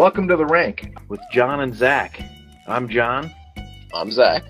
Welcome 0.00 0.28
to 0.28 0.36
The 0.38 0.46
Rank 0.46 0.96
with 1.08 1.20
John 1.30 1.60
and 1.60 1.74
Zac. 1.74 2.22
I'm 2.66 2.88
John. 2.88 3.30
I'm 3.92 4.10
Zac. 4.10 4.44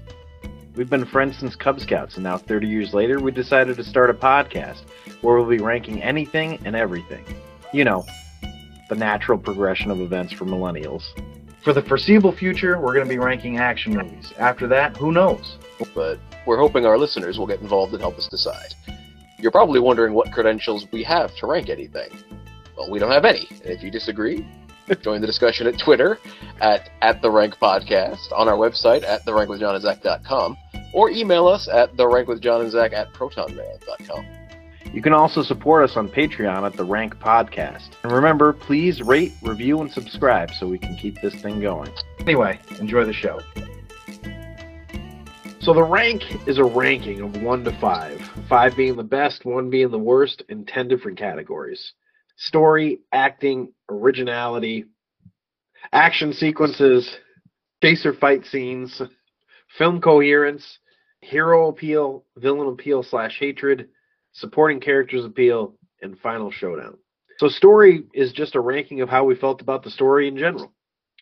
We've 0.76 0.88
been 0.88 1.04
friends 1.04 1.38
since 1.38 1.56
Cub 1.56 1.80
Scouts, 1.80 2.14
and 2.14 2.22
now 2.22 2.38
30 2.38 2.68
years 2.68 2.94
later, 2.94 3.18
we 3.18 3.32
decided 3.32 3.76
to 3.76 3.82
start 3.82 4.10
a 4.10 4.14
podcast 4.14 4.82
where 5.22 5.34
we'll 5.34 5.48
be 5.48 5.58
ranking 5.58 6.04
anything 6.04 6.60
and 6.64 6.76
everything. 6.76 7.24
You 7.72 7.82
know, 7.82 8.06
the 8.88 8.94
natural 8.94 9.38
progression 9.38 9.90
of 9.90 10.00
events 10.00 10.32
for 10.32 10.44
millennials. 10.44 11.02
For 11.64 11.72
the 11.72 11.82
foreseeable 11.82 12.30
future, 12.30 12.78
we're 12.78 12.94
going 12.94 13.06
to 13.06 13.12
be 13.12 13.18
ranking 13.18 13.58
action 13.58 13.94
movies. 13.94 14.32
After 14.38 14.68
that, 14.68 14.96
who 14.98 15.10
knows? 15.10 15.58
But 15.96 16.20
we're 16.46 16.60
hoping 16.60 16.86
our 16.86 16.96
listeners 16.96 17.40
will 17.40 17.48
get 17.48 17.60
involved 17.60 17.92
and 17.92 18.00
help 18.00 18.16
us 18.18 18.28
decide. 18.28 18.72
You're 19.36 19.50
probably 19.50 19.80
wondering 19.80 20.14
what 20.14 20.30
credentials 20.30 20.86
we 20.92 21.02
have 21.02 21.34
to 21.38 21.48
rank 21.48 21.68
anything. 21.68 22.10
Well, 22.76 22.88
we 22.88 23.00
don't 23.00 23.10
have 23.10 23.24
any. 23.24 23.48
And 23.50 23.72
if 23.72 23.82
you 23.82 23.90
disagree, 23.90 24.46
join 24.96 25.20
the 25.20 25.26
discussion 25.26 25.66
at 25.66 25.78
Twitter 25.78 26.18
at, 26.60 26.90
at 27.02 27.22
the 27.22 27.30
Rank 27.30 27.56
Podcast, 27.56 28.32
on 28.32 28.48
our 28.48 28.56
website 28.56 29.04
at 29.04 29.24
therankwithjohnandzach.com, 29.24 30.56
or 30.92 31.10
email 31.10 31.46
us 31.46 31.68
at 31.68 31.94
therankwithjohnandzach 31.96 32.92
at 32.92 33.12
protonmail.com. 33.12 34.26
You 34.92 35.02
can 35.02 35.12
also 35.12 35.42
support 35.42 35.84
us 35.88 35.96
on 35.96 36.08
Patreon 36.08 36.66
at 36.66 36.72
The 36.76 36.84
Rank 36.84 37.16
Podcast. 37.18 37.90
And 38.02 38.10
remember, 38.10 38.52
please 38.52 39.00
rate, 39.00 39.32
review, 39.40 39.80
and 39.80 39.90
subscribe 39.90 40.50
so 40.50 40.66
we 40.66 40.78
can 40.78 40.96
keep 40.96 41.20
this 41.20 41.34
thing 41.36 41.60
going. 41.60 41.92
Anyway, 42.18 42.58
enjoy 42.80 43.04
the 43.04 43.12
show. 43.12 43.40
So 45.60 45.74
the 45.74 45.82
rank 45.82 46.48
is 46.48 46.58
a 46.58 46.64
ranking 46.64 47.20
of 47.20 47.42
1 47.42 47.64
to 47.64 47.72
5, 47.72 48.20
5 48.48 48.76
being 48.76 48.96
the 48.96 49.04
best, 49.04 49.44
1 49.44 49.70
being 49.70 49.90
the 49.90 49.98
worst, 49.98 50.42
in 50.48 50.64
10 50.64 50.88
different 50.88 51.18
categories. 51.18 51.92
Story, 52.40 53.00
acting, 53.12 53.70
originality, 53.90 54.86
action 55.92 56.32
sequences, 56.32 57.06
chaser 57.82 58.14
fight 58.14 58.46
scenes, 58.46 59.02
film 59.76 60.00
coherence, 60.00 60.78
hero 61.20 61.68
appeal, 61.68 62.24
villain 62.38 62.68
appeal 62.68 63.02
slash 63.02 63.38
hatred, 63.38 63.88
supporting 64.32 64.80
characters 64.80 65.26
appeal, 65.26 65.74
and 66.00 66.18
final 66.20 66.50
showdown. 66.50 66.96
So 67.36 67.48
story 67.48 68.04
is 68.14 68.32
just 68.32 68.54
a 68.54 68.60
ranking 68.60 69.02
of 69.02 69.10
how 69.10 69.24
we 69.24 69.34
felt 69.34 69.60
about 69.60 69.82
the 69.82 69.90
story 69.90 70.26
in 70.26 70.38
general. 70.38 70.72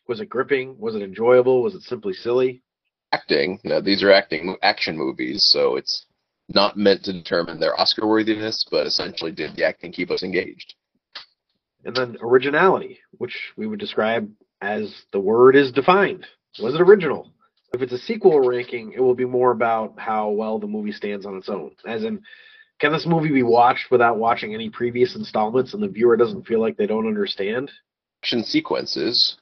Was 0.06 0.20
it 0.20 0.28
gripping? 0.28 0.78
Was 0.78 0.94
it 0.94 1.02
enjoyable? 1.02 1.64
Was 1.64 1.74
it 1.74 1.82
simply 1.82 2.12
silly? 2.12 2.62
Acting. 3.10 3.58
Now, 3.64 3.80
these 3.80 4.04
are 4.04 4.12
acting 4.12 4.56
action 4.62 4.96
movies, 4.96 5.42
so 5.42 5.74
it's 5.74 6.06
not 6.48 6.76
meant 6.76 7.02
to 7.04 7.12
determine 7.12 7.58
their 7.58 7.78
Oscar 7.78 8.06
worthiness, 8.06 8.64
but 8.70 8.86
essentially, 8.86 9.32
did 9.32 9.56
the 9.56 9.64
acting 9.64 9.90
keep 9.90 10.12
us 10.12 10.22
engaged? 10.22 10.74
And 11.84 11.94
then 11.94 12.16
originality, 12.20 12.98
which 13.12 13.36
we 13.56 13.66
would 13.66 13.78
describe 13.78 14.30
as 14.60 15.02
the 15.12 15.20
word 15.20 15.56
is 15.56 15.72
defined. 15.72 16.26
Was 16.60 16.74
it 16.74 16.80
original? 16.80 17.30
If 17.72 17.82
it's 17.82 17.92
a 17.92 17.98
sequel 17.98 18.40
ranking, 18.40 18.92
it 18.92 19.00
will 19.00 19.14
be 19.14 19.24
more 19.24 19.52
about 19.52 19.94
how 19.98 20.30
well 20.30 20.58
the 20.58 20.66
movie 20.66 20.92
stands 20.92 21.26
on 21.26 21.36
its 21.36 21.48
own. 21.48 21.72
As 21.86 22.02
in, 22.02 22.22
can 22.80 22.92
this 22.92 23.06
movie 23.06 23.30
be 23.30 23.42
watched 23.42 23.90
without 23.90 24.18
watching 24.18 24.54
any 24.54 24.70
previous 24.70 25.16
installments 25.16 25.74
and 25.74 25.82
the 25.82 25.88
viewer 25.88 26.16
doesn't 26.16 26.46
feel 26.46 26.60
like 26.60 26.76
they 26.76 26.86
don't 26.86 27.06
understand? 27.06 27.70
Action 28.22 28.42
sequences, 28.42 29.36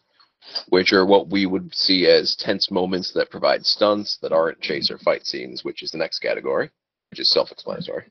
which 0.68 0.92
are 0.92 1.06
what 1.06 1.28
we 1.28 1.46
would 1.46 1.74
see 1.74 2.06
as 2.06 2.36
tense 2.36 2.70
moments 2.70 3.12
that 3.12 3.30
provide 3.30 3.64
stunts 3.64 4.18
that 4.22 4.32
aren't 4.32 4.60
chase 4.60 4.90
or 4.90 4.98
fight 4.98 5.24
scenes, 5.26 5.64
which 5.64 5.82
is 5.82 5.90
the 5.90 5.98
next 5.98 6.18
category, 6.18 6.70
which 7.10 7.20
is 7.20 7.30
self 7.30 7.52
explanatory. 7.52 8.04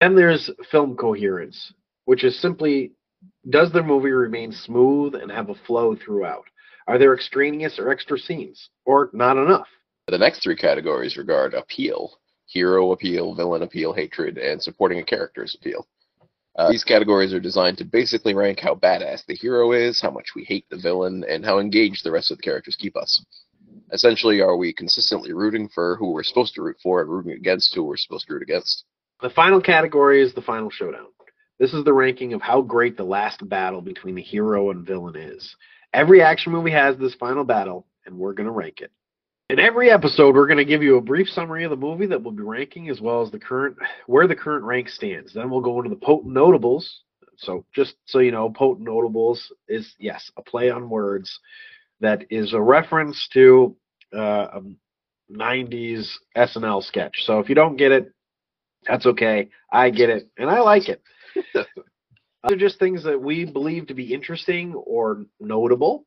And 0.00 0.18
there's 0.18 0.50
film 0.70 0.96
coherence, 0.96 1.72
which 2.06 2.24
is 2.24 2.40
simply 2.40 2.92
does 3.50 3.72
the 3.72 3.82
movie 3.82 4.10
remain 4.10 4.52
smooth 4.52 5.14
and 5.14 5.30
have 5.30 5.50
a 5.50 5.54
flow 5.66 5.96
throughout? 5.96 6.44
Are 6.86 6.98
there 6.98 7.14
extraneous 7.14 7.78
or 7.78 7.90
extra 7.90 8.18
scenes, 8.18 8.70
or 8.84 9.10
not 9.12 9.36
enough? 9.36 9.68
The 10.08 10.18
next 10.18 10.42
three 10.42 10.56
categories 10.56 11.16
regard 11.16 11.54
appeal 11.54 12.18
hero 12.52 12.92
appeal, 12.92 13.34
villain 13.34 13.62
appeal, 13.62 13.92
hatred, 13.92 14.36
and 14.38 14.62
supporting 14.62 14.98
a 14.98 15.04
character's 15.04 15.56
appeal. 15.58 15.86
Uh, 16.56 16.70
these 16.70 16.84
categories 16.84 17.32
are 17.32 17.40
designed 17.40 17.78
to 17.78 17.84
basically 17.84 18.34
rank 18.34 18.60
how 18.60 18.74
badass 18.74 19.24
the 19.26 19.34
hero 19.34 19.72
is, 19.72 20.02
how 20.02 20.10
much 20.10 20.26
we 20.36 20.44
hate 20.44 20.66
the 20.68 20.76
villain, 20.76 21.24
and 21.28 21.44
how 21.44 21.58
engaged 21.58 22.04
the 22.04 22.10
rest 22.10 22.30
of 22.30 22.36
the 22.36 22.42
characters 22.42 22.76
keep 22.78 22.94
us. 22.94 23.24
Essentially, 23.90 24.42
are 24.42 24.56
we 24.56 24.72
consistently 24.72 25.32
rooting 25.32 25.68
for 25.74 25.96
who 25.96 26.12
we're 26.12 26.22
supposed 26.22 26.54
to 26.54 26.62
root 26.62 26.76
for 26.82 27.00
and 27.00 27.10
rooting 27.10 27.32
against 27.32 27.74
who 27.74 27.84
we're 27.84 27.96
supposed 27.96 28.26
to 28.26 28.34
root 28.34 28.42
against? 28.42 28.84
The 29.22 29.30
final 29.30 29.62
category 29.62 30.22
is 30.22 30.34
the 30.34 30.42
final 30.42 30.68
showdown. 30.68 31.06
This 31.62 31.74
is 31.74 31.84
the 31.84 31.92
ranking 31.92 32.32
of 32.32 32.42
how 32.42 32.60
great 32.60 32.96
the 32.96 33.04
last 33.04 33.48
battle 33.48 33.80
between 33.80 34.16
the 34.16 34.20
hero 34.20 34.72
and 34.72 34.84
villain 34.84 35.14
is. 35.14 35.54
Every 35.94 36.20
action 36.20 36.50
movie 36.50 36.72
has 36.72 36.96
this 36.96 37.14
final 37.14 37.44
battle, 37.44 37.86
and 38.04 38.18
we're 38.18 38.32
going 38.32 38.48
to 38.48 38.50
rank 38.50 38.80
it. 38.80 38.90
In 39.48 39.60
every 39.60 39.88
episode, 39.88 40.34
we're 40.34 40.48
going 40.48 40.56
to 40.56 40.64
give 40.64 40.82
you 40.82 40.96
a 40.96 41.00
brief 41.00 41.28
summary 41.28 41.62
of 41.62 41.70
the 41.70 41.76
movie 41.76 42.06
that 42.06 42.20
we'll 42.20 42.32
be 42.32 42.42
ranking, 42.42 42.88
as 42.88 43.00
well 43.00 43.22
as 43.22 43.30
the 43.30 43.38
current 43.38 43.76
where 44.08 44.26
the 44.26 44.34
current 44.34 44.64
rank 44.64 44.88
stands. 44.88 45.32
Then 45.32 45.50
we'll 45.50 45.60
go 45.60 45.78
into 45.78 45.88
the 45.88 46.04
potent 46.04 46.34
notables. 46.34 47.02
So, 47.36 47.64
just 47.72 47.94
so 48.06 48.18
you 48.18 48.32
know, 48.32 48.50
potent 48.50 48.84
notables 48.84 49.52
is 49.68 49.94
yes, 50.00 50.32
a 50.36 50.42
play 50.42 50.68
on 50.68 50.90
words 50.90 51.38
that 52.00 52.24
is 52.28 52.54
a 52.54 52.60
reference 52.60 53.28
to 53.34 53.76
uh, 54.12 54.48
a 54.54 54.62
'90s 55.32 56.10
SNL 56.36 56.82
sketch. 56.82 57.18
So, 57.22 57.38
if 57.38 57.48
you 57.48 57.54
don't 57.54 57.76
get 57.76 57.92
it, 57.92 58.12
that's 58.84 59.06
okay. 59.06 59.48
I 59.70 59.90
get 59.90 60.10
it, 60.10 60.28
and 60.36 60.50
I 60.50 60.58
like 60.58 60.88
it. 60.88 61.00
They're 62.48 62.56
just 62.56 62.78
things 62.78 63.04
that 63.04 63.20
we 63.20 63.44
believe 63.44 63.86
to 63.86 63.94
be 63.94 64.12
interesting 64.12 64.74
or 64.74 65.24
notable, 65.38 66.06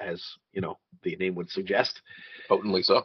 as 0.00 0.22
you 0.52 0.60
know 0.60 0.78
the 1.02 1.16
name 1.16 1.34
would 1.34 1.50
suggest. 1.50 2.00
Potently 2.48 2.82
so. 2.82 3.04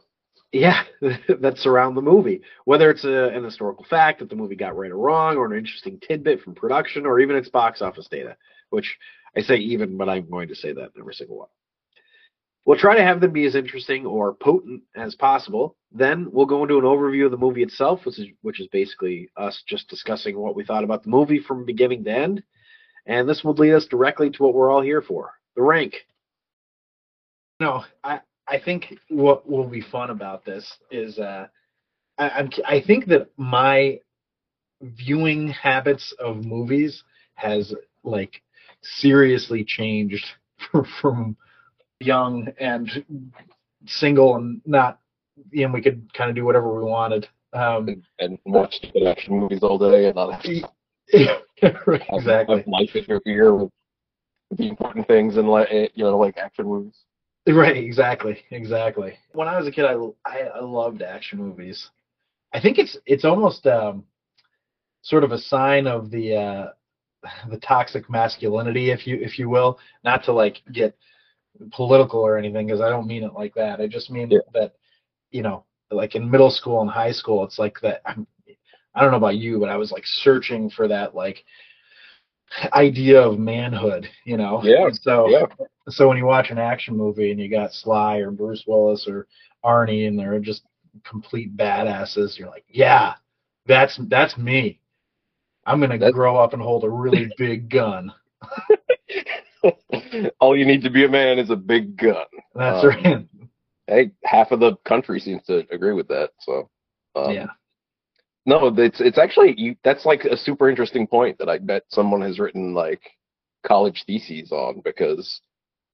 Yeah, 0.52 0.84
that 1.02 1.58
surround 1.58 1.96
the 1.96 2.02
movie. 2.02 2.42
Whether 2.66 2.90
it's 2.90 3.04
a, 3.04 3.30
an 3.30 3.44
historical 3.44 3.86
fact 3.90 4.20
that 4.20 4.30
the 4.30 4.36
movie 4.36 4.56
got 4.56 4.76
right 4.76 4.92
or 4.92 4.98
wrong, 4.98 5.38
or 5.38 5.46
an 5.46 5.58
interesting 5.58 6.00
tidbit 6.00 6.42
from 6.42 6.56
production, 6.56 7.06
or 7.06 7.20
even 7.20 7.36
its 7.36 7.50
box 7.50 7.82
office 7.82 8.08
data, 8.10 8.36
which 8.70 8.98
I 9.36 9.42
say 9.42 9.58
even, 9.58 9.98
but 9.98 10.10
I'm 10.10 10.30
going 10.30 10.48
to 10.48 10.56
say 10.56 10.74
that 10.74 10.92
in 10.96 11.02
every 11.02 11.14
single 11.14 11.38
one. 11.38 11.50
We'll 12.70 12.78
try 12.78 12.96
to 12.96 13.04
have 13.04 13.20
them 13.20 13.34
be 13.34 13.48
as 13.48 13.56
interesting 13.56 14.06
or 14.06 14.36
potent 14.36 14.84
as 14.96 15.16
possible. 15.16 15.76
Then 15.92 16.28
we'll 16.32 16.46
go 16.46 16.62
into 16.62 16.78
an 16.78 16.84
overview 16.84 17.26
of 17.26 17.32
the 17.32 17.38
movie 17.38 17.64
itself, 17.64 18.06
which 18.06 18.20
is 18.20 18.28
which 18.44 18.60
is 18.60 18.68
basically 18.68 19.28
us 19.36 19.64
just 19.68 19.90
discussing 19.90 20.38
what 20.38 20.56
we 20.56 20.64
thought 20.64 20.84
about 20.84 21.02
the 21.02 21.10
movie 21.10 21.40
from 21.40 21.66
beginning 21.66 22.04
to 22.04 22.12
end. 22.12 22.44
And 23.08 23.28
this 23.28 23.44
will 23.44 23.56
lead 23.56 23.74
us 23.74 23.88
directly 23.88 24.30
to 24.30 24.44
what 24.44 24.54
we're 24.54 24.70
all 24.70 24.84
here 24.84 25.02
for, 25.02 25.32
the 25.56 25.64
rank. 25.64 25.96
No, 27.60 27.86
I 28.04 28.20
I 28.48 28.60
think 28.60 28.94
what 29.10 29.50
will 29.50 29.68
be 29.68 29.82
fun 29.82 30.12
about 30.12 30.46
this 30.46 30.72
is 30.92 31.18
uh, 31.18 31.48
I, 32.20 32.30
I'm 32.30 32.52
I 32.68 32.82
think 32.86 33.08
that 33.08 33.32
my 33.36 33.98
viewing 34.80 35.48
habits 35.48 36.14
of 36.20 36.46
movies 36.46 37.04
has 37.34 37.74
like 38.04 38.44
seriously 38.84 39.64
changed 39.64 40.28
from 41.02 41.36
young 42.00 42.48
and 42.60 43.06
single 43.86 44.36
and 44.36 44.62
not 44.66 45.00
you 45.52 45.66
know 45.66 45.74
we 45.74 45.82
could 45.82 46.12
kind 46.14 46.30
of 46.30 46.36
do 46.36 46.46
whatever 46.46 46.74
we 46.74 46.84
wanted. 46.90 47.28
Um 47.54 47.88
and, 47.88 48.04
and 48.20 48.40
watch 48.46 48.76
action 49.08 49.40
movies 49.40 49.64
all 49.64 49.78
day 49.78 50.06
and 50.06 50.16
not 50.16 50.44
have, 50.44 50.70
right, 51.88 52.02
exactly. 52.10 52.58
Have 52.58 52.68
life 52.68 52.96
interfere 52.96 53.56
with 53.56 53.72
the 54.52 54.68
important 54.68 55.08
things 55.08 55.38
and 55.38 55.48
like 55.48 55.70
you 55.72 56.04
know 56.04 56.18
like 56.18 56.38
action 56.38 56.66
movies. 56.66 56.96
Right 57.48 57.78
exactly 57.78 58.44
exactly. 58.52 59.18
When 59.32 59.48
i 59.48 59.58
was 59.58 59.68
a 59.68 59.72
kid 59.72 59.86
i 59.86 59.96
i, 60.26 60.42
I 60.56 60.62
loved 60.62 61.02
action 61.02 61.40
movies. 61.40 61.90
I 62.54 62.60
think 62.60 62.78
it's 62.78 62.98
it's 63.06 63.26
almost 63.26 63.66
um 63.68 64.06
sort 65.02 65.24
of 65.24 65.32
a 65.32 65.38
sign 65.38 65.88
of 65.88 66.12
the 66.12 66.36
uh 66.36 66.68
the 67.50 67.58
toxic 67.58 68.10
masculinity 68.10 68.92
if 68.92 69.08
you 69.08 69.18
if 69.22 69.40
you 69.40 69.50
will. 69.50 69.80
Not 70.04 70.24
to 70.26 70.34
like 70.34 70.62
get 70.72 70.96
political 71.72 72.20
or 72.20 72.38
anything 72.38 72.68
because 72.68 72.82
I 72.82 72.90
don't 72.90 73.08
mean 73.08 73.24
it 73.24 73.34
like 73.34 73.54
that. 73.56 73.80
I 73.82 73.88
just 73.88 74.10
mean 74.12 74.32
Yeah. 74.32 74.40
that 74.54 74.74
you 75.32 75.42
know, 75.44 75.66
like 75.92 76.16
in 76.16 76.30
middle 76.30 76.50
school 76.52 76.82
and 76.82 76.90
high 76.90 77.12
school, 77.12 77.44
it's 77.44 77.60
like 77.60 77.80
that. 77.82 78.02
I'm, 78.06 78.26
I 78.96 79.02
don't 79.02 79.12
know 79.12 79.18
about 79.18 79.38
you, 79.38 79.60
but 79.60 79.70
I 79.70 79.78
was 79.78 79.92
like 79.92 80.04
searching 80.06 80.70
for 80.70 80.88
that 80.88 81.14
like 81.16 81.44
idea 82.74 83.22
of 83.22 83.38
manhood, 83.40 84.10
you 84.26 84.38
know. 84.38 84.62
Yeah, 84.64 84.86
And 84.86 84.96
so 84.96 85.30
yeah. 85.30 85.46
so 85.90 86.08
when 86.08 86.18
you 86.18 86.26
watch 86.26 86.50
an 86.50 86.58
action 86.58 86.98
movie 86.98 87.32
and 87.32 87.40
you 87.40 87.50
got 87.50 87.74
Sly 87.74 88.18
or 88.18 88.32
Bruce 88.32 88.64
Willis 88.68 89.08
or 89.08 89.28
Arnie 89.64 90.08
and 90.08 90.18
they're 90.18 90.40
just 90.40 90.64
complete 91.06 91.56
badasses, 91.56 92.38
you're 92.40 92.50
like, 92.50 92.66
yeah, 92.68 93.14
that's 93.68 93.98
that's 94.10 94.38
me. 94.38 94.80
I'm 95.66 95.80
gonna 95.80 96.00
That's- 96.00 96.14
grow 96.14 96.38
up 96.38 96.54
and 96.54 96.62
hold 96.62 96.84
a 96.84 96.90
really 96.90 97.30
big 97.38 97.70
gun. 97.70 98.12
all 100.40 100.56
you 100.58 100.66
need 100.66 100.82
to 100.84 100.90
be 100.90 101.06
a 101.06 101.10
man 101.10 101.40
is 101.40 101.50
a 101.50 101.56
big 101.56 101.98
gun 101.98 102.26
That's 102.56 102.84
Um, 102.84 102.90
right. 102.90 103.28
hey 103.88 104.12
half 104.24 104.52
of 104.52 104.60
the 104.60 104.76
country 104.86 105.20
seems 105.20 105.44
to 105.46 105.66
agree 105.72 105.94
with 105.94 106.08
that 106.10 106.32
so 106.40 106.70
um, 107.16 107.34
yeah. 107.34 107.48
No, 108.46 108.74
it's 108.78 109.02
it's 109.02 109.18
actually 109.18 109.54
you. 109.58 109.76
That's 109.84 110.06
like 110.06 110.24
a 110.26 110.38
super 110.38 110.70
interesting 110.70 111.06
point 111.06 111.38
that 111.38 111.50
I 111.50 111.58
bet 111.60 111.84
someone 111.90 112.22
has 112.22 112.40
written 112.40 112.74
like 112.74 113.02
college 113.68 114.06
theses 114.08 114.52
on 114.52 114.82
because, 114.84 115.42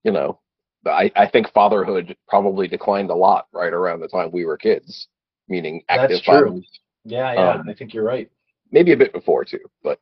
you 0.03 0.11
know, 0.11 0.39
I, 0.85 1.11
I 1.15 1.27
think 1.27 1.51
fatherhood 1.51 2.15
probably 2.29 2.67
declined 2.67 3.09
a 3.09 3.15
lot 3.15 3.47
right 3.51 3.73
around 3.73 3.99
the 3.99 4.07
time 4.07 4.29
we 4.31 4.45
were 4.45 4.57
kids, 4.57 5.07
meaning 5.49 5.81
active 5.89 6.11
That's 6.11 6.21
true. 6.21 6.49
fathers. 6.49 6.69
Yeah, 7.03 7.33
yeah, 7.33 7.49
Um, 7.55 7.67
I 7.67 7.73
think 7.73 7.93
you're 7.93 8.03
right. 8.05 8.29
maybe 8.71 8.93
a 8.93 8.97
bit 8.97 9.11
before 9.11 9.43
too, 9.43 9.59
but 9.83 9.99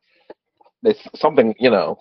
it's 0.82 1.00
something 1.18 1.54
you 1.58 1.70
know. 1.70 1.98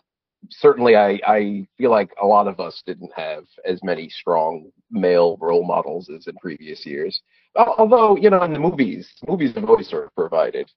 Certainly, 0.49 0.95
I 0.95 1.19
I 1.25 1.67
feel 1.77 1.91
like 1.91 2.11
a 2.21 2.25
lot 2.25 2.47
of 2.47 2.59
us 2.59 2.81
didn't 2.85 3.11
have 3.15 3.45
as 3.65 3.83
many 3.83 4.09
strong 4.09 4.71
male 4.91 5.37
role 5.39 5.65
models 5.65 6.09
as 6.09 6.27
in 6.27 6.35
previous 6.37 6.85
years. 6.85 7.21
Although 7.55 8.17
you 8.17 8.29
know, 8.29 8.43
in 8.43 8.53
the 8.53 8.59
movies, 8.59 9.09
movies 9.27 9.53
have 9.55 9.69
always 9.69 9.89
sort 9.89 10.05
of 10.05 10.15
provided 10.15 10.69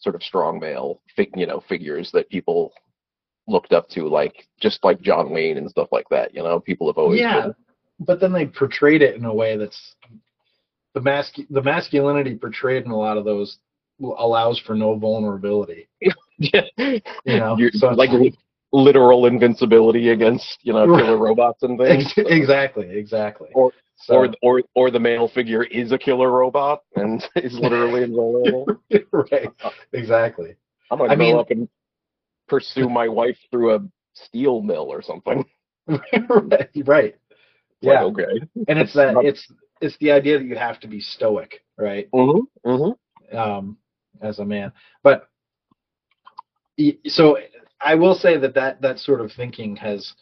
sort 0.00 0.14
of 0.14 0.22
strong 0.22 0.58
male, 0.60 1.00
fig, 1.16 1.30
you 1.36 1.46
know, 1.46 1.60
figures 1.68 2.10
that 2.12 2.28
people 2.28 2.72
looked 3.48 3.72
up 3.72 3.88
to, 3.88 4.06
like 4.08 4.46
just 4.60 4.82
like 4.84 5.00
John 5.00 5.30
Wayne 5.30 5.58
and 5.58 5.68
stuff 5.70 5.88
like 5.90 6.08
that. 6.10 6.34
You 6.34 6.42
know, 6.42 6.60
people 6.60 6.86
have 6.88 6.98
always 6.98 7.20
Yeah, 7.20 7.40
been- 7.42 7.54
but 8.00 8.20
then 8.20 8.32
they 8.32 8.46
portrayed 8.46 9.02
it 9.02 9.16
in 9.16 9.24
a 9.24 9.34
way 9.34 9.56
that's 9.56 9.94
the 10.94 11.00
mascu- 11.00 11.46
the 11.50 11.62
masculinity 11.62 12.36
portrayed 12.36 12.84
in 12.84 12.90
a 12.90 12.96
lot 12.96 13.16
of 13.16 13.24
those 13.24 13.58
allows 14.00 14.58
for 14.60 14.74
no 14.76 14.94
vulnerability. 14.96 15.88
yeah, 16.38 16.62
You 16.76 17.00
know, 17.38 17.56
You're- 17.58 17.72
so 17.72 17.88
like 17.90 18.10
li- 18.10 18.36
literal 18.72 19.26
invincibility 19.26 20.10
against 20.10 20.58
you 20.62 20.72
know 20.72 20.86
killer 20.86 21.16
robots 21.16 21.62
and 21.62 21.78
things. 21.78 22.12
Ex- 22.16 22.28
exactly, 22.30 22.90
exactly. 22.90 23.48
Or- 23.54 23.72
So- 24.00 24.14
or 24.14 24.28
or 24.42 24.62
or 24.74 24.90
the 24.92 25.00
male 25.00 25.26
figure 25.28 25.64
is 25.64 25.90
a 25.92 25.98
killer 25.98 26.30
robot 26.30 26.82
and 26.94 27.22
is 27.36 27.54
literally 27.58 28.04
invulnerable. 28.04 28.66
right, 29.12 29.48
exactly. 29.92 30.54
I'm 30.90 30.98
gonna 30.98 31.12
I 31.12 31.16
grow 31.16 31.24
mean- 31.26 31.38
up 31.38 31.50
and 31.50 31.68
pursue 32.46 32.88
my 32.88 33.08
wife 33.08 33.36
through 33.50 33.74
a 33.74 33.80
steel 34.14 34.62
mill 34.62 34.88
or 34.88 35.02
something. 35.02 35.44
right, 35.88 36.70
right. 36.86 37.14
Like, 37.82 37.94
Yeah, 37.94 38.04
okay. 38.04 38.40
and 38.68 38.78
it's 38.78 38.94
that 38.94 39.16
it's 39.24 39.50
it's 39.80 39.96
the 39.98 40.10
idea 40.12 40.38
that 40.38 40.44
you 40.44 40.56
have 40.56 40.78
to 40.80 40.88
be 40.88 41.00
stoic, 41.00 41.64
right? 41.76 42.08
Mm-hmm. 42.12 42.68
Mm-hmm. 42.70 43.36
um, 43.36 43.76
as 44.20 44.38
a 44.38 44.44
man. 44.44 44.72
But 45.02 45.28
so 47.06 47.36
I 47.80 47.94
will 47.94 48.14
say 48.14 48.36
that 48.38 48.54
that 48.54 48.80
that 48.82 48.98
sort 48.98 49.20
of 49.20 49.32
thinking 49.32 49.76
has 49.76 50.14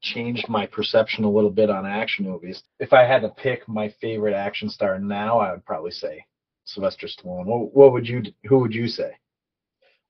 changed 0.00 0.48
my 0.48 0.66
perception 0.66 1.24
a 1.24 1.30
little 1.30 1.50
bit 1.50 1.70
on 1.70 1.86
action 1.86 2.24
movies. 2.24 2.62
If 2.78 2.92
I 2.92 3.04
had 3.04 3.22
to 3.22 3.28
pick 3.28 3.66
my 3.68 3.88
favorite 4.00 4.34
action 4.34 4.68
star 4.68 4.98
now, 4.98 5.38
I 5.38 5.50
would 5.52 5.64
probably 5.64 5.90
say 5.90 6.24
Sylvester 6.64 7.06
Stallone. 7.06 7.46
What, 7.46 7.74
what 7.74 7.92
would 7.92 8.08
you? 8.08 8.22
Who 8.44 8.58
would 8.58 8.74
you 8.74 8.88
say? 8.88 9.12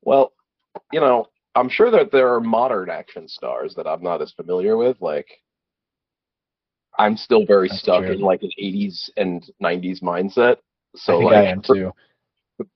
Well, 0.03 0.33
you 0.93 1.01
know, 1.01 1.29
I'm 1.55 1.69
sure 1.69 1.91
that 1.91 2.13
there 2.13 2.35
are 2.35 2.41
modern 2.41 2.91
action 2.91 3.29
stars 3.29 3.75
that 3.77 3.87
I'm 3.87 4.03
not 4.03 4.21
as 4.21 4.33
familiar 4.33 4.77
with. 4.77 5.01
Like, 5.01 5.29
I'm 6.99 7.17
still 7.17 7.47
very 7.47 7.69
That's 7.69 7.81
stuck 7.81 8.05
true. 8.05 8.13
in 8.13 8.21
like 8.21 8.43
an 8.43 8.51
80s 8.61 9.11
and 9.17 9.51
90s 9.63 10.03
mindset. 10.03 10.57
So 10.97 11.21
I 11.21 11.25
like, 11.25 11.37
I 11.37 11.45
am 11.47 11.63
too. 11.63 11.93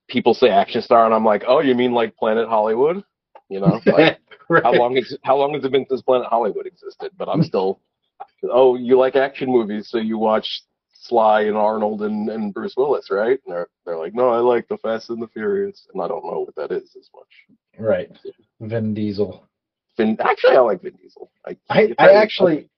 people 0.09 0.35
say 0.35 0.49
action 0.49 0.83
star, 0.83 1.05
and 1.05 1.15
I'm 1.15 1.25
like, 1.25 1.45
oh, 1.47 1.61
you 1.61 1.75
mean 1.75 1.93
like 1.93 2.17
Planet 2.17 2.49
Hollywood? 2.49 3.05
You 3.49 3.61
know, 3.61 3.81
like, 3.87 4.19
Right. 4.50 4.65
how 4.65 4.73
long 4.73 4.97
is 4.97 5.17
how 5.25 5.37
long 5.37 5.53
has 5.55 5.65
it 5.65 5.73
been 5.73 5.85
since 5.91 6.00
Planet 6.00 6.27
Hollywood 6.29 6.67
existed? 6.67 7.11
But 7.19 7.29
I'm 7.29 7.43
still, 7.43 7.81
oh, 8.50 8.77
you 8.77 8.97
like 8.99 9.15
action 9.15 9.50
movies, 9.50 9.89
so 9.91 9.99
you 9.99 10.17
watch 10.17 10.62
Sly 10.95 11.43
and 11.43 11.56
Arnold 11.56 12.03
and, 12.03 12.31
and 12.31 12.55
Bruce 12.55 12.75
Willis, 12.77 13.09
right? 13.11 13.39
And 13.45 13.55
they're 13.55 13.69
they're 13.85 13.99
like, 13.99 14.15
no, 14.15 14.31
I 14.31 14.39
like 14.39 14.67
the 14.69 14.79
Fast 14.79 15.11
and 15.11 15.21
the 15.21 15.29
Furious, 15.29 15.87
and 15.93 16.03
I 16.03 16.09
don't 16.09 16.25
know 16.25 16.41
what 16.47 16.55
that 16.56 16.75
is 16.75 16.97
as 16.97 17.11
much. 17.15 17.59
Right. 17.79 18.11
Vin 18.61 18.95
Diesel. 18.95 19.47
Vin, 19.99 20.17
actually, 20.21 20.56
I 20.56 20.61
like 20.61 20.81
Vin 20.83 20.95
Diesel. 20.97 21.31
I, 21.47 21.56
I, 21.69 21.95
I 21.99 22.12
actually 22.12 22.71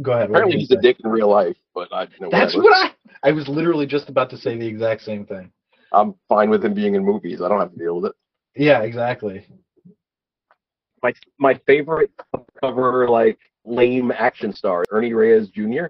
go 0.00 0.12
ahead. 0.12 0.30
apparently 0.30 0.58
he's 0.58 0.70
you 0.70 0.78
a 0.78 0.80
dick 0.80 0.96
in 1.04 1.10
real 1.10 1.28
life, 1.28 1.56
but 1.74 1.92
I 1.92 2.04
you 2.04 2.08
know, 2.20 2.28
That's 2.30 2.56
whatever. 2.56 2.62
what 2.62 2.92
I 3.22 3.28
I 3.28 3.32
was 3.32 3.48
literally 3.48 3.86
just 3.86 4.08
about 4.08 4.30
to 4.30 4.38
say 4.38 4.56
the 4.56 4.66
exact 4.66 5.02
same 5.02 5.26
thing. 5.26 5.52
I'm 5.92 6.14
fine 6.28 6.48
with 6.50 6.64
him 6.64 6.72
being 6.74 6.94
in 6.94 7.04
movies. 7.04 7.42
I 7.42 7.48
don't 7.48 7.60
have 7.60 7.72
to 7.72 7.78
deal 7.78 8.00
with 8.00 8.12
it. 8.12 8.16
Yeah, 8.62 8.80
exactly. 8.82 9.44
My 11.02 11.12
my 11.38 11.54
favorite 11.66 12.10
cover 12.60 13.08
like 13.08 13.38
lame 13.64 14.10
action 14.12 14.52
star, 14.52 14.84
Ernie 14.90 15.12
Reyes 15.12 15.48
Jr. 15.48 15.86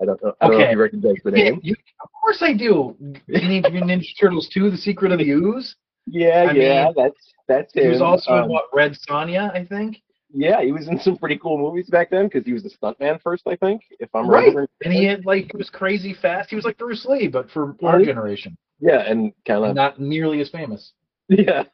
I 0.00 0.04
don't 0.04 0.22
know. 0.22 0.32
I 0.40 0.48
don't 0.48 0.58
know 0.58 0.64
if 0.64 0.72
you 0.72 0.80
recognize 0.80 1.16
the 1.24 1.30
Yeah, 1.32 1.44
name. 1.50 1.60
you, 1.62 1.74
of 2.02 2.08
course 2.22 2.38
I 2.40 2.52
do. 2.52 2.96
Teenage 3.26 3.64
Mutant 3.72 3.90
Ninja 3.90 4.06
Turtles 4.20 4.48
2, 4.54 4.70
The 4.70 4.76
Secret 4.76 5.10
of 5.10 5.18
the 5.18 5.28
Ooze. 5.30 5.74
Yeah, 6.06 6.44
I 6.48 6.52
yeah, 6.52 6.84
mean, 6.84 6.94
that's 6.96 7.34
that's 7.48 7.74
him. 7.74 7.82
He 7.82 7.88
was 7.88 8.00
also 8.00 8.36
in 8.36 8.44
Um, 8.44 8.48
what 8.50 8.66
Red 8.72 8.92
Sonja, 9.08 9.52
I 9.54 9.64
think. 9.64 10.00
Yeah, 10.32 10.62
he 10.62 10.72
was 10.72 10.88
in 10.88 10.98
some 11.00 11.16
pretty 11.16 11.36
cool 11.38 11.58
movies 11.58 11.88
back 11.88 12.10
then 12.10 12.26
because 12.26 12.44
he 12.46 12.52
was 12.52 12.64
a 12.64 12.70
stuntman 12.70 13.20
first, 13.20 13.42
I 13.46 13.56
think. 13.56 13.82
If 13.98 14.08
I'm 14.14 14.28
Right. 14.28 14.40
remembering. 14.40 14.68
And 14.84 14.92
he 14.94 15.04
had 15.04 15.24
like 15.26 15.50
he 15.50 15.56
was 15.56 15.68
crazy 15.70 16.14
fast. 16.14 16.50
He 16.50 16.56
was 16.56 16.64
like 16.64 16.78
Bruce 16.78 17.04
Lee, 17.06 17.28
but 17.28 17.50
for 17.50 17.74
our 17.82 17.98
Mhm. 17.98 18.04
generation, 18.04 18.56
Yeah, 18.78 19.00
and 19.00 19.32
kind 19.44 19.64
of 19.64 19.74
not 19.74 19.98
nearly 19.98 20.40
as 20.40 20.48
famous. 20.50 20.92
yeah. 21.38 21.64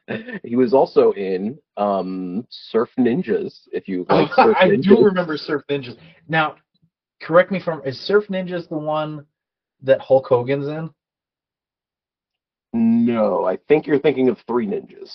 He 0.43 0.55
was 0.55 0.73
also 0.73 1.11
in 1.11 1.57
um 1.77 2.45
Surf 2.49 2.89
Ninjas. 2.99 3.67
If 3.71 3.87
you 3.87 4.05
like 4.09 4.29
Surf 4.33 4.37
Oh, 4.37 4.53
I 4.59 4.69
Ninjas. 4.69 4.83
do 4.97 5.03
remember 5.05 5.37
Surf 5.37 5.63
Ninjas. 5.69 5.97
Now, 6.27 6.55
correct 7.21 7.51
me 7.51 7.59
if 7.59 7.67
I'm 7.67 7.81
is 7.85 7.99
Surf 7.99 8.25
Ninjas 8.27 8.67
the 8.69 8.77
one 8.77 9.25
that 9.83 10.01
Hulk 10.01 10.27
Hogan's 10.27 10.67
in? 10.67 10.89
No, 12.73 13.45
I 13.45 13.57
think 13.67 13.87
you're 13.87 13.99
thinking 13.99 14.29
of 14.29 14.37
Three 14.47 14.67
Ninjas. 14.67 15.11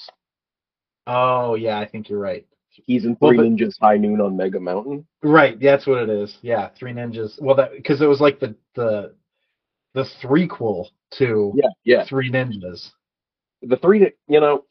Oh 1.06 1.54
yeah, 1.54 1.78
I 1.78 1.86
think 1.88 2.08
you're 2.08 2.18
right. 2.20 2.46
He's 2.70 3.04
in 3.04 3.16
Well, 3.20 3.30
Three 3.32 3.36
but- 3.38 3.46
Ninjas 3.46 3.74
High 3.80 3.96
Noon 3.96 4.20
on 4.20 4.36
Mega 4.36 4.60
Mountain. 4.60 5.06
Right, 5.22 5.60
that's 5.60 5.86
what 5.86 5.98
it 6.02 6.08
is. 6.08 6.38
Yeah, 6.42 6.70
Three 6.78 6.92
Ninjas. 6.92 7.40
Well, 7.42 7.56
that 7.56 7.72
because 7.72 8.00
it 8.00 8.06
was 8.06 8.20
like 8.20 8.40
the 8.40 8.54
the 8.74 9.14
the 9.92 10.04
threequel 10.22 10.86
to 11.18 11.52
Yeah, 11.56 11.68
yeah. 11.84 12.04
Three 12.06 12.30
Ninjas. 12.30 12.90
The 13.62 13.76
three, 13.76 14.10
you 14.28 14.40
know, 14.40 14.64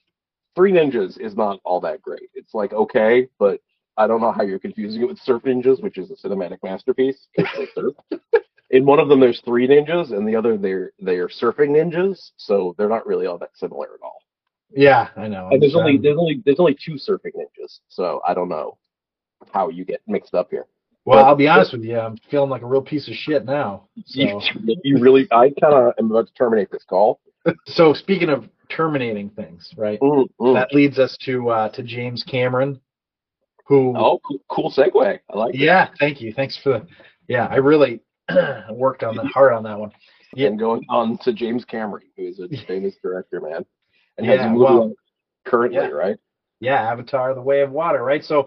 Three 0.56 0.72
Ninjas 0.72 1.20
is 1.20 1.36
not 1.36 1.60
all 1.64 1.80
that 1.82 2.02
great. 2.02 2.30
It's 2.34 2.54
like 2.54 2.74
okay, 2.74 3.28
but 3.38 3.62
I 3.98 4.08
don't 4.08 4.22
know 4.22 4.32
how 4.32 4.44
you're 4.44 4.60
confusing 4.60 5.02
it 5.02 5.08
with 5.08 5.20
Surf 5.20 5.44
Ninjas, 5.44 5.82
which 5.82 5.98
is 5.98 6.12
a 6.12 6.16
cinematic 6.28 6.58
masterpiece. 6.64 7.28
in 8.70 8.86
one 8.86 9.00
of 9.00 9.08
them, 9.08 9.20
there's 9.20 9.42
three 9.42 9.68
ninjas, 9.68 10.12
and 10.12 10.28
the 10.28 10.36
other 10.36 10.58
they're 10.58 10.92
they 11.02 11.18
are 11.18 11.30
surfing 11.30 11.70
ninjas, 11.70 12.32
so 12.38 12.76
they're 12.78 12.90
not 12.90 13.06
really 13.06 13.26
all 13.26 13.38
that 13.38 13.56
similar 13.56 13.88
at 13.94 14.02
all. 14.04 14.20
Yeah, 14.72 15.10
I 15.16 15.28
know. 15.28 15.50
And 15.52 15.62
there's 15.62 15.76
only 15.76 15.96
Um, 15.96 16.02
there's 16.02 16.18
only 16.18 16.42
there's 16.46 16.60
only 16.60 16.76
two 16.84 16.94
surfing 16.94 17.34
ninjas, 17.36 17.80
so 17.88 18.22
I 18.28 18.34
don't 18.34 18.50
know 18.50 18.78
how 19.52 19.70
you 19.70 19.86
get 19.86 20.02
mixed 20.08 20.36
up 20.36 20.50
here. 20.52 20.66
well, 21.06 21.26
I'll 21.26 21.36
be 21.36 21.48
honest 21.48 21.72
with 21.72 21.84
you. 21.84 21.98
I'm 21.98 22.18
feeling 22.30 22.50
like 22.50 22.62
a 22.62 22.68
real 22.68 22.82
piece 22.82 23.08
of 23.08 23.14
shit 23.16 23.46
now. 23.46 23.88
You, 24.08 24.42
So, 24.42 24.76
you 24.84 25.00
really, 25.00 25.28
I 25.32 25.52
kind 25.62 25.74
of 25.74 25.94
am 25.98 26.12
about 26.12 26.28
to 26.28 26.34
terminate 26.34 26.70
this 26.72 26.84
call. 26.84 27.22
so 27.66 27.94
speaking 27.94 28.30
of 28.30 28.50
terminating 28.70 29.30
things, 29.32 29.74
right? 29.78 30.00
Mm, 30.00 30.28
mm. 30.40 30.54
That 30.54 30.74
leads 30.74 31.00
us 31.00 31.18
to 31.26 31.50
uh, 31.50 31.70
to 31.70 31.84
James 31.84 32.24
Cameron, 32.24 32.80
who. 33.68 33.94
Oh, 33.98 34.20
cool, 34.28 34.40
cool 34.50 34.72
segue. 34.76 35.20
I 35.30 35.38
like. 35.38 35.56
Yeah, 35.56 35.90
thank 36.00 36.22
you. 36.22 36.34
Thanks 36.34 36.58
for 36.62 36.70
the. 36.80 36.88
Yeah, 37.28 37.46
I 37.50 37.56
really 37.58 38.02
worked 38.72 39.04
on 39.04 39.16
that 39.18 39.28
hard 39.28 39.54
on 39.54 39.64
that 39.64 39.80
one. 39.80 39.92
yeah. 40.36 40.48
And 40.48 40.58
going 40.60 40.84
on 40.90 41.18
to 41.20 41.34
James 41.34 41.66
Cameron, 41.66 42.08
who 42.18 42.24
is 42.28 42.40
a 42.40 42.48
famous 42.68 42.96
director, 43.02 43.40
man, 43.42 43.66
and 44.18 44.26
has 44.28 44.38
Yeah, 44.38 44.46
a 44.48 44.50
movie 44.50 44.64
well, 44.64 44.94
currently, 45.46 45.80
yeah. 45.80 45.88
right? 45.90 46.18
Yeah, 46.60 46.82
Avatar: 46.92 47.34
The 47.36 47.42
Way 47.42 47.62
of 47.62 47.72
Water, 47.72 48.04
right? 48.04 48.24
So 48.24 48.46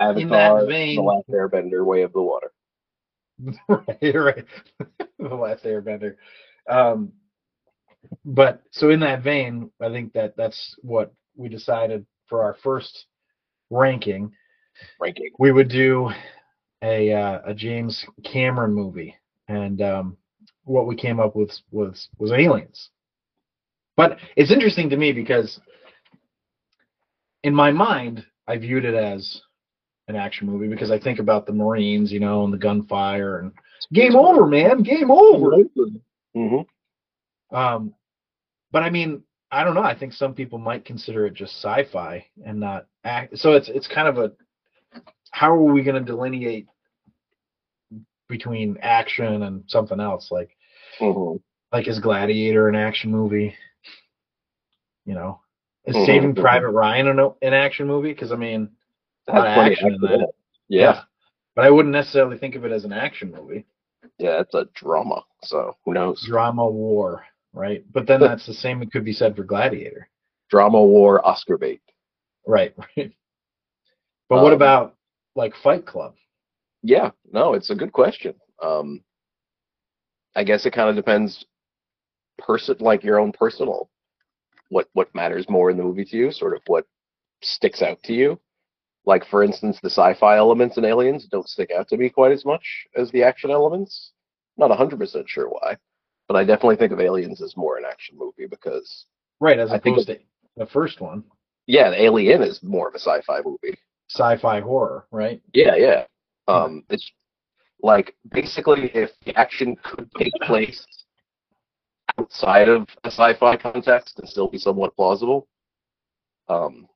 Avatar, 0.00 0.66
vein- 0.66 0.96
The 0.96 1.02
Last 1.02 1.28
Airbender, 1.28 1.84
Way 1.84 2.02
of 2.02 2.12
the 2.12 2.22
Water. 2.22 2.52
right, 3.68 4.14
right. 4.14 4.44
the 5.18 5.28
last 5.34 5.62
airbender. 5.64 6.16
Um, 6.68 7.12
but 8.24 8.62
so 8.70 8.90
in 8.90 9.00
that 9.00 9.22
vein, 9.22 9.70
I 9.80 9.88
think 9.88 10.12
that 10.12 10.36
that's 10.36 10.76
what 10.82 11.12
we 11.36 11.48
decided 11.48 12.06
for 12.26 12.42
our 12.42 12.56
first 12.62 13.06
ranking. 13.70 14.32
Ranking. 15.00 15.30
We 15.38 15.52
would 15.52 15.68
do 15.68 16.10
a 16.82 17.12
uh, 17.12 17.40
a 17.44 17.54
James 17.54 18.04
Cameron 18.24 18.72
movie, 18.72 19.16
and 19.48 19.82
um, 19.82 20.16
what 20.64 20.86
we 20.86 20.94
came 20.96 21.20
up 21.20 21.34
with 21.34 21.50
was 21.70 22.08
was 22.18 22.32
Aliens. 22.32 22.90
But 23.96 24.18
it's 24.36 24.52
interesting 24.52 24.90
to 24.90 24.96
me 24.96 25.12
because 25.12 25.60
in 27.42 27.54
my 27.54 27.70
mind, 27.70 28.24
I 28.46 28.56
viewed 28.58 28.84
it 28.84 28.94
as 28.94 29.40
an 30.06 30.16
action 30.16 30.46
movie 30.46 30.68
because 30.68 30.90
I 30.90 30.98
think 30.98 31.18
about 31.18 31.46
the 31.46 31.52
Marines, 31.52 32.12
you 32.12 32.20
know, 32.20 32.44
and 32.44 32.52
the 32.52 32.58
gunfire 32.58 33.40
and 33.40 33.52
game 33.92 34.14
over, 34.16 34.46
man, 34.46 34.82
game 34.82 35.10
over. 35.10 35.56
hmm 36.34 36.60
Um, 37.50 37.94
but 38.70 38.82
I 38.82 38.90
mean, 38.90 39.22
I 39.50 39.64
don't 39.64 39.74
know. 39.74 39.82
I 39.82 39.94
think 39.98 40.12
some 40.12 40.34
people 40.34 40.58
might 40.58 40.84
consider 40.84 41.26
it 41.26 41.34
just 41.34 41.54
sci-fi 41.62 42.26
and 42.44 42.60
not 42.60 42.86
act. 43.04 43.38
So 43.38 43.52
it's 43.54 43.68
it's 43.68 43.88
kind 43.88 44.08
of 44.08 44.18
a 44.18 44.32
how 45.30 45.50
are 45.52 45.62
we 45.72 45.82
going 45.82 45.94
to 46.02 46.10
delineate 46.12 46.66
between 48.28 48.78
action 48.82 49.42
and 49.42 49.64
something 49.68 50.00
else? 50.00 50.30
Like 50.30 50.56
hmm 50.98 51.36
like 51.72 51.88
is 51.88 51.98
Gladiator 52.00 52.68
an 52.68 52.74
action 52.76 53.10
movie? 53.10 53.54
You 55.04 55.14
know, 55.14 55.40
is 55.84 55.96
Mhm, 55.96 56.04
Saving 56.04 56.34
mhm. 56.34 56.40
Private 56.40 56.70
Ryan 56.70 57.08
an, 57.08 57.18
an 57.42 57.54
action 57.54 57.86
movie? 57.86 58.12
Because 58.12 58.32
I 58.32 58.36
mean, 58.36 58.70
lot 59.28 59.46
action 59.46 59.94
in 59.94 60.00
that. 60.02 60.20
it. 60.20 60.30
Yeah. 60.68 61.02
but 61.54 61.64
I 61.64 61.70
wouldn't 61.70 61.92
necessarily 61.92 62.38
think 62.38 62.54
of 62.54 62.64
it 62.64 62.72
as 62.72 62.84
an 62.84 62.92
action 62.92 63.32
movie. 63.32 63.66
Yeah, 64.18 64.40
it's 64.40 64.54
a 64.54 64.66
drama. 64.74 65.24
So 65.42 65.76
who 65.84 65.94
knows? 65.94 66.22
Drama 66.26 66.68
war, 66.68 67.24
right? 67.58 67.84
But 67.92 68.06
then 68.06 68.20
that's 68.20 68.46
the 68.46 68.54
same. 68.54 68.80
It 68.82 68.92
could 68.92 69.04
be 69.04 69.12
said 69.12 69.36
for 69.36 69.42
Gladiator, 69.42 70.08
Drama 70.48 70.80
war 70.82 71.26
Oscar 71.26 71.58
bait. 71.58 71.80
right? 72.46 72.74
Right. 72.96 73.12
But 74.28 74.42
what 74.42 74.52
Um, 74.52 74.58
about 74.58 74.96
like 75.34 75.54
Fight 75.62 75.84
Club? 75.86 76.14
Yeah, 76.82 77.10
no, 77.32 77.54
it's 77.54 77.70
a 77.70 77.74
good 77.74 77.92
question. 77.92 78.34
Um, 78.62 79.02
I 80.36 80.44
guess 80.44 80.64
it 80.66 80.72
kind 80.72 80.88
of 80.88 80.96
depends, 80.96 81.44
person 82.38 82.76
like 82.78 83.02
your 83.02 83.18
own 83.18 83.32
personal, 83.32 83.90
what 84.68 84.88
what 84.92 85.14
matters 85.14 85.48
more 85.48 85.70
in 85.70 85.76
the 85.76 85.82
movie 85.82 86.04
to 86.04 86.16
you, 86.16 86.30
sort 86.30 86.54
of 86.54 86.62
what 86.66 86.86
sticks 87.42 87.82
out 87.82 88.02
to 88.04 88.12
you. 88.12 88.38
Like 89.04 89.24
for 89.26 89.42
instance, 89.42 89.78
the 89.82 89.90
sci-fi 89.90 90.36
elements 90.36 90.76
in 90.76 90.84
Aliens 90.84 91.26
don't 91.26 91.48
stick 91.48 91.70
out 91.70 91.88
to 91.88 91.96
me 91.96 92.10
quite 92.10 92.32
as 92.32 92.44
much 92.44 92.86
as 92.94 93.10
the 93.10 93.22
action 93.24 93.50
elements. 93.50 94.12
Not 94.58 94.76
hundred 94.76 94.98
percent 95.00 95.28
sure 95.28 95.48
why, 95.48 95.78
but 96.28 96.36
I 96.36 96.44
definitely 96.44 96.76
think 96.76 96.92
of 96.92 97.00
Aliens 97.00 97.42
as 97.42 97.56
more 97.56 97.78
an 97.78 97.84
action 97.84 98.16
movie 98.16 98.46
because 98.46 99.06
Right, 99.40 99.58
as 99.58 99.70
I 99.70 99.78
think 99.78 99.96
opposed 99.96 100.08
to 100.08 100.18
the 100.56 100.66
first 100.66 101.00
one, 101.00 101.24
yeah, 101.66 101.90
the 101.90 102.02
Alien 102.02 102.42
is 102.42 102.62
more 102.62 102.88
of 102.88 102.94
a 102.94 102.98
sci-fi 102.98 103.40
movie. 103.44 103.76
sci-fi 104.10 104.60
horror, 104.60 105.06
right? 105.10 105.40
Yeah, 105.52 105.74
yeah. 105.76 106.04
Um, 106.48 106.84
it's 106.90 107.10
like 107.82 108.14
basically 108.30 108.90
if 108.94 109.10
the 109.24 109.34
action 109.36 109.76
could 109.84 110.10
take 110.18 110.32
place 110.42 110.84
outside 112.18 112.68
of 112.68 112.88
a 113.04 113.08
sci-fi 113.08 113.56
context 113.56 114.18
and 114.18 114.28
still 114.28 114.48
be 114.48 114.58
somewhat 114.58 114.94
plausible. 114.96 115.46
Um, 116.48 116.88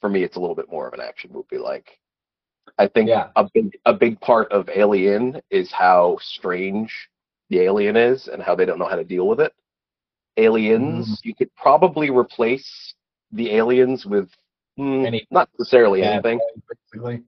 for 0.00 0.08
me, 0.08 0.22
it's 0.22 0.36
a 0.36 0.40
little 0.40 0.56
bit 0.56 0.70
more 0.70 0.86
of 0.88 0.94
an 0.94 1.00
action 1.00 1.30
movie. 1.32 1.58
Like, 1.58 1.98
I 2.78 2.86
think 2.88 3.08
Yeah. 3.08 3.30
a 3.36 3.48
big 3.52 3.76
a 3.84 3.92
big 3.92 4.20
part 4.20 4.50
of 4.52 4.68
Alien 4.70 5.40
is 5.50 5.70
how 5.72 6.16
strange 6.20 7.10
the 7.52 7.60
alien 7.60 7.96
is 7.96 8.28
and 8.28 8.42
how 8.42 8.54
they 8.54 8.64
don't 8.64 8.78
know 8.78 8.88
how 8.88 8.96
to 8.96 9.04
deal 9.04 9.28
with 9.28 9.38
it. 9.38 9.52
Aliens, 10.38 11.20
you 11.22 11.34
could 11.34 11.54
probably 11.54 12.08
replace 12.08 12.94
the 13.32 13.50
aliens 13.54 14.06
with 14.06 14.30
mm, 14.78 15.06
Any- 15.06 15.26
not 15.30 15.50
necessarily 15.58 16.00
Bad 16.00 16.12
anything 16.24 16.40
Basically. 16.92 17.22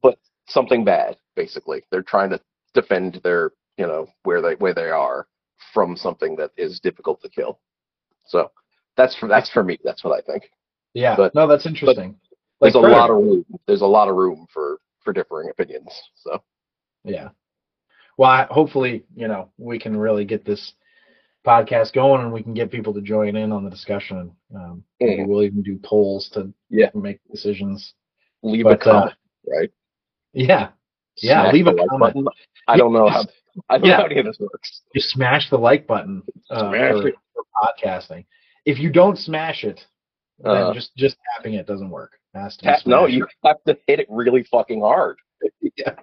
something 0.48 0.84
bad 0.84 1.16
basically 1.36 1.82
they're 1.90 2.02
trying 2.02 2.30
to 2.30 2.38
defend 2.74 3.20
their 3.24 3.52
you 3.78 3.86
know 3.86 4.06
where 4.24 4.40
they 4.42 4.54
where 4.56 4.74
they 4.74 4.90
are 4.90 5.26
from 5.72 5.96
something 5.96 6.36
that 6.36 6.50
is 6.58 6.78
difficult 6.80 7.20
to 7.22 7.28
kill 7.30 7.58
so 8.26 8.50
that's 8.96 9.16
for 9.16 9.26
that's 9.28 9.50
for 9.50 9.62
me 9.64 9.78
that's 9.82 10.04
what 10.04 10.12
i 10.18 10.20
think 10.30 10.50
Yeah. 10.92 11.16
But- 11.16 11.34
no, 11.34 11.46
that's 11.46 11.64
interesting. 11.66 12.16
there's 12.60 12.74
Like 12.74 12.84
a 12.84 12.86
lot 12.94 13.10
of 13.10 13.16
room 13.16 13.44
there's 13.66 13.80
a 13.82 13.86
lot 13.86 14.08
of 14.08 14.14
room 14.16 14.46
for 14.52 14.78
for 15.02 15.12
differing 15.14 15.48
opinions 15.50 15.90
so 16.14 16.42
Yeah. 17.04 17.30
Well, 18.16 18.30
I, 18.30 18.44
hopefully, 18.50 19.04
you 19.16 19.28
know, 19.28 19.50
we 19.58 19.78
can 19.78 19.96
really 19.96 20.24
get 20.24 20.44
this 20.44 20.74
podcast 21.46 21.92
going 21.92 22.22
and 22.22 22.32
we 22.32 22.42
can 22.42 22.54
get 22.54 22.70
people 22.70 22.94
to 22.94 23.00
join 23.02 23.36
in 23.36 23.52
on 23.52 23.64
the 23.64 23.70
discussion. 23.70 24.34
Um, 24.54 24.82
maybe 25.00 25.22
Mhm. 25.22 25.26
we'll 25.28 25.42
even 25.42 25.62
do 25.62 25.78
polls 25.78 26.28
to 26.30 26.52
Yeah. 26.70 26.90
make 26.94 27.20
decisions. 27.30 27.94
leave 28.42 28.64
But, 28.64 28.74
a 28.74 28.76
comment 28.84 29.12
uh, 29.12 29.50
right 29.50 29.70
Yeah. 30.34 30.70
Yeah, 31.22 31.44
Smash 31.44 31.52
leave 31.54 31.66
a 31.66 31.70
like 31.70 31.88
comment. 31.88 32.14
button. 32.14 32.28
i 32.68 32.76
don't 32.76 32.92
know 32.92 33.08
how 33.08 33.24
i 33.70 33.78
don't 33.78 33.86
Yeah. 33.88 33.96
know 33.96 34.02
how 34.02 34.04
any 34.06 34.18
of 34.18 34.26
this 34.26 34.38
works 34.38 34.82
Just 34.94 35.08
smash 35.10 35.48
the 35.48 35.56
like 35.58 35.86
button 35.86 36.22
uh, 36.50 36.70
for, 36.70 37.08
it. 37.08 37.14
for 37.32 37.42
podcasting. 37.62 38.26
If 38.66 38.78
you 38.78 38.90
don't 38.90 39.16
smash 39.18 39.64
it, 39.64 39.86
then 40.40 40.56
Uh, 40.56 40.74
just 40.74 40.94
just 40.96 41.16
tapping 41.36 41.54
it 41.54 41.66
doesn't 41.66 41.88
work. 41.88 42.18
It 42.34 42.54
Tap- 42.58 42.84
no 42.86 43.06
you 43.06 43.26
have 43.44 43.62
to 43.64 43.78
hit 43.86 44.00
it 44.00 44.06
really 44.10 44.42
fucking 44.44 44.80
hard 44.82 45.16
Yeah. 45.76 45.94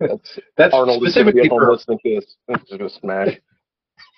That's 0.00 0.38
That's 0.56 0.74
Arnold 0.74 1.06
is 1.06 1.14
going 1.14 1.26
to 1.26 1.32
be 1.32 1.40
specifically 1.40 1.48
for 1.48 1.72
listening 1.72 1.98
to 2.04 2.20
this. 2.20 2.36
Just 2.78 3.00
smash. 3.00 3.40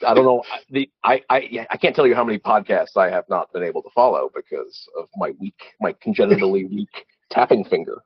I 0.06 0.14
don't 0.14 0.24
know. 0.24 0.42
The 0.70 0.90
I, 1.04 1.22
I 1.30 1.66
I 1.70 1.76
can't 1.76 1.94
tell 1.94 2.06
you 2.06 2.14
how 2.14 2.24
many 2.24 2.38
podcasts 2.38 2.96
I 2.96 3.10
have 3.10 3.24
not 3.28 3.52
been 3.52 3.62
able 3.62 3.82
to 3.82 3.90
follow 3.94 4.30
because 4.34 4.88
of 4.98 5.08
my 5.16 5.32
weak, 5.40 5.58
my 5.80 5.94
congenitally 6.02 6.64
weak 6.70 6.88
tapping 7.30 7.64
finger. 7.64 8.02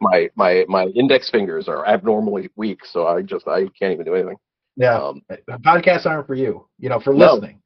My 0.00 0.28
my 0.36 0.64
my 0.68 0.84
index 0.94 1.30
fingers 1.30 1.68
are 1.68 1.86
abnormally 1.86 2.50
weak, 2.56 2.84
so 2.84 3.06
I 3.06 3.22
just 3.22 3.46
I 3.48 3.62
can't 3.78 3.92
even 3.92 4.04
do 4.04 4.14
anything. 4.14 4.36
yeah. 4.76 4.96
Um, 4.98 5.22
podcasts 5.64 6.06
aren't 6.06 6.26
for 6.26 6.34
you. 6.34 6.66
You 6.78 6.88
know, 6.90 7.00
for 7.00 7.12
No. 7.14 7.34
listening. 7.34 7.60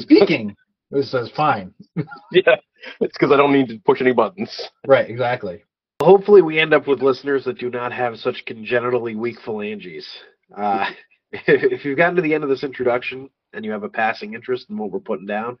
Speaking, 0.00 0.54
this 0.90 1.10
says 1.10 1.30
fine. 1.36 1.74
yeah, 2.32 2.56
it's 3.00 3.12
because 3.18 3.32
I 3.32 3.36
don't 3.36 3.52
need 3.52 3.68
to 3.68 3.78
push 3.84 4.00
any 4.00 4.12
buttons. 4.12 4.70
Right, 4.86 5.08
exactly. 5.10 5.62
Hopefully, 6.00 6.42
we 6.42 6.58
end 6.58 6.74
up 6.74 6.86
with 6.86 7.02
listeners 7.02 7.44
that 7.44 7.58
do 7.58 7.70
not 7.70 7.92
have 7.92 8.16
such 8.16 8.44
congenitally 8.46 9.14
weak 9.14 9.40
phalanges. 9.44 10.06
Uh, 10.54 10.90
if 11.32 11.84
you've 11.84 11.96
gotten 11.96 12.16
to 12.16 12.22
the 12.22 12.34
end 12.34 12.44
of 12.44 12.50
this 12.50 12.64
introduction 12.64 13.30
and 13.52 13.64
you 13.64 13.72
have 13.72 13.84
a 13.84 13.88
passing 13.88 14.34
interest 14.34 14.68
in 14.70 14.76
what 14.76 14.90
we're 14.90 15.00
putting 15.00 15.26
down, 15.26 15.58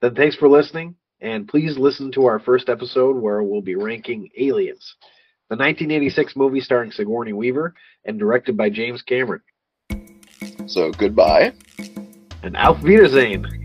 then 0.00 0.14
thanks 0.14 0.36
for 0.36 0.48
listening. 0.48 0.94
And 1.20 1.46
please 1.46 1.78
listen 1.78 2.10
to 2.12 2.26
our 2.26 2.40
first 2.40 2.68
episode 2.68 3.16
where 3.16 3.42
we'll 3.42 3.62
be 3.62 3.76
ranking 3.76 4.28
Aliens, 4.36 4.96
the 5.48 5.56
1986 5.56 6.34
movie 6.34 6.60
starring 6.60 6.90
Sigourney 6.90 7.32
Weaver 7.32 7.74
and 8.04 8.18
directed 8.18 8.56
by 8.56 8.70
James 8.70 9.02
Cameron. 9.02 9.42
So 10.66 10.90
goodbye. 10.90 11.52
And 12.42 12.56
Auf 12.56 12.82
Wiedersehen. 12.82 13.61